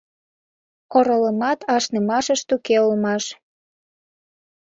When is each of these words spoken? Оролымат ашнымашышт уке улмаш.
Оролымат 0.97 1.59
ашнымашышт 1.75 2.47
уке 2.55 2.77
улмаш. 2.85 3.23